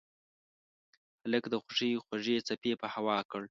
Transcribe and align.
هلک 1.21 1.43
د 1.49 1.55
خوښۍ 1.63 1.91
خوږې 2.03 2.35
څپې 2.47 2.71
په 2.81 2.87
هوا 2.93 3.17
کړ. 3.31 3.41